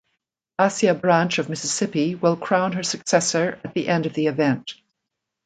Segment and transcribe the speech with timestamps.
[0.57, 4.73] Asya Branch of Mississippi will crown her successor at the end of the event.